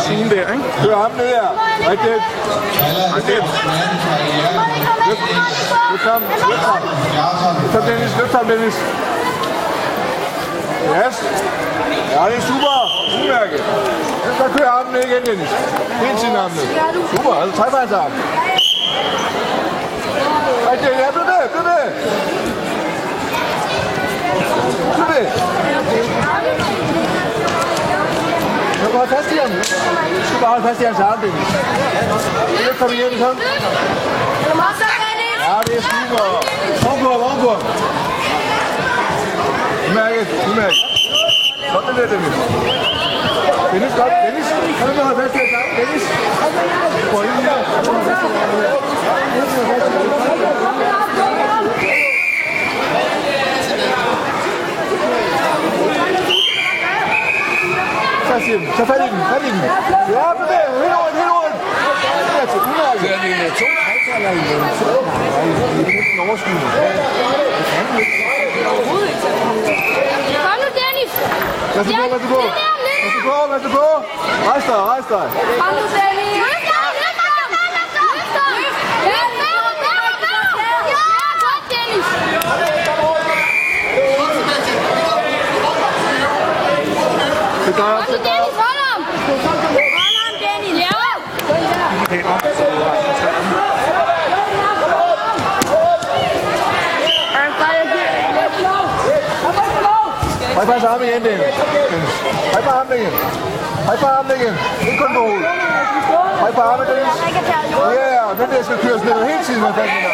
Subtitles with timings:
[0.00, 0.64] Sådan der, ikke?
[0.84, 1.48] Kør ham ned her.
[1.90, 2.22] Rigtigt.
[3.16, 3.44] Rigtigt.
[5.90, 6.22] Løft ham.
[6.50, 6.82] Løft ham.
[7.62, 8.16] Løft ham, Dennis.
[8.18, 8.76] Løft ham, Dennis.
[10.98, 11.16] Yes.
[12.12, 12.76] Ja, det er super.
[13.22, 13.64] Udmærket.
[14.38, 15.50] Så kører armen ned igen, Dennis.
[16.00, 16.66] Hele tiden armen ned.
[17.16, 17.34] Super.
[17.42, 18.12] Altså, træk hans arm.
[20.70, 20.90] Rigtigt.
[20.90, 21.22] Ja, bliv
[29.02, 29.10] ved.
[29.10, 29.10] Bliv ved.
[29.10, 29.10] Bliv ved.
[29.10, 29.50] Du kan holde fast i ham.
[29.50, 31.48] Du skal bare holde fast i hans arm, Dennis.
[32.66, 33.34] Løft ham igen, kom.
[35.46, 36.24] Ja, det er super.
[36.88, 37.52] Ovenpå, ovenpå.
[39.88, 40.78] Udmærket, udmærket.
[41.72, 42.34] Godt det der, Dennis.
[43.72, 44.12] Dennis, godt.
[44.26, 44.46] Dennis,
[44.78, 45.70] kan du ikke holde fast i hans arm?
[45.78, 46.02] Dennis.
[47.10, 47.58] Prøv lige her.
[58.32, 58.68] Så siger den.
[58.78, 59.20] Så fat i den.
[59.32, 59.60] Fat i den.
[60.16, 60.66] Ja, bevæg.
[60.82, 61.56] Helt rundt, helt rundt.
[62.28, 62.46] Det er.
[63.02, 63.30] Kører vi
[63.60, 64.60] to trætaler i den?
[65.86, 66.68] Det er en overskydende.
[70.44, 71.12] Kom nu, Dennis!
[71.74, 72.40] Lad os gå, lad os gå.
[72.40, 73.86] Lad os gå, lad os gå.
[74.48, 75.26] Rejs dig, rejs dig.
[75.60, 76.34] Kom nu, Dennis!
[76.42, 76.90] Løft ham!
[77.02, 77.34] Løft ham!
[77.64, 78.12] Løft ham!
[78.16, 78.52] Løft ham!
[79.12, 79.62] Løft ham!
[79.62, 80.50] Løft ham!
[80.94, 81.04] Ja,
[81.44, 82.06] godt, Dennis!
[87.61, 88.54] Det gør Kom nu, Dennis!
[88.62, 89.00] Hold ham!
[89.98, 90.76] Hold ham, Dennis!
[90.84, 91.02] Ja!
[100.56, 101.54] Hej på hans arme igen, Dennis.
[102.52, 103.12] Hej på armen igen.
[103.86, 104.54] Hej på armen igen.
[104.86, 105.46] Ikke kun på hovedet.
[106.40, 107.14] Hej på armen, Dennis.
[108.14, 110.12] Ja, den der skal køres ned hele tiden med fat i den.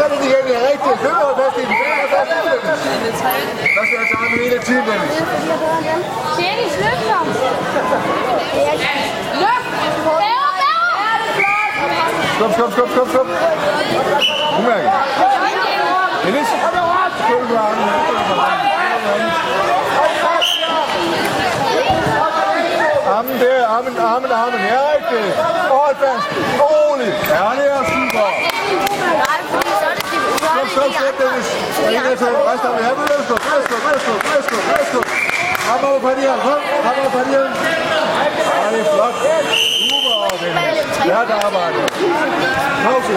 [0.00, 1.00] Fat i den igen, det er rigtigt.
[1.02, 1.85] Køb hold fast i den.
[2.30, 3.40] Køb hold fast i den, Dennis.
[3.76, 5.12] Der skal altså arme hele tiden, Dennis.
[6.40, 7.26] Dennis, løft ham!
[9.42, 9.68] Løft!
[10.06, 10.86] Bæver, bæver!
[12.36, 13.26] Skub, skub, skub, skub, skub.
[14.58, 14.90] Udmærket.
[16.24, 16.48] Dennis.
[17.28, 17.84] Køb på armen.
[23.16, 24.60] Armen der, armen, armen, armen.
[24.72, 25.36] Ja, rigtigt.
[25.70, 26.26] Hold fast.
[26.62, 27.12] Rolig.
[27.30, 27.42] Ja,
[31.20, 31.48] Dennis.
[31.84, 32.32] Er ikke til.
[32.84, 35.00] Ja, værsgo, værsgo, værsgo, værsgo, værsgo.
[35.68, 36.38] Ham over på ham.
[36.46, 37.28] Kom, ham over ham.
[38.62, 39.14] Ja, det er flot.
[39.90, 40.14] Super,
[41.46, 41.78] arbejde.
[42.84, 43.14] Pause.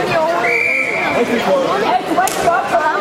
[1.20, 3.00] Rigtig godt.